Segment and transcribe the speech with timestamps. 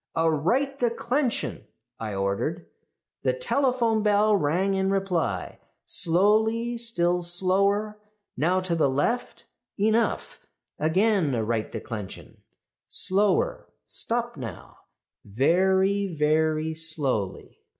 [0.15, 1.67] "'A right declension,'
[1.99, 2.65] I ordered.
[3.21, 5.59] "The telephone bell rang in reply.
[5.85, 8.01] 'Slowly, still slower;
[8.35, 9.45] now to the left
[9.79, 10.39] enough;
[10.79, 12.41] again a right declension
[12.87, 14.77] slower; stop now
[15.23, 17.59] very, very slowly.